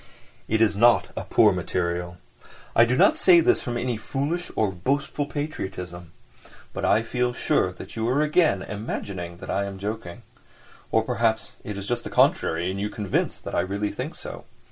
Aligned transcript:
It 0.47 0.61
is 0.61 0.75
not 0.75 1.09
a 1.15 1.25
poor 1.25 1.53
material! 1.53 2.17
I 2.75 2.85
do 2.85 2.97
not 2.97 3.19
say 3.19 3.39
this 3.39 3.61
from 3.61 3.77
any 3.77 3.97
foolish 3.97 4.49
or 4.55 4.71
boastful 4.71 5.27
patriotism. 5.27 6.09
But 6.73 6.85
I 6.85 7.03
feel 7.03 7.33
sure 7.33 7.71
that 7.73 7.95
you 7.95 8.09
are 8.09 8.23
again 8.23 8.63
imagining 8.63 9.37
that 9.37 9.51
I 9.51 9.65
am 9.65 9.77
joking. 9.77 10.23
Or 10.91 11.03
perhaps 11.03 11.53
it's 11.63 11.85
just 11.87 12.03
the 12.03 12.09
contrary 12.09 12.71
and 12.71 12.79
you 12.79 12.87
are 12.87 12.89
convinced 12.89 13.43
that 13.43 13.53
I 13.53 13.59
really 13.59 13.91
think 13.91 14.15
so. 14.15 14.45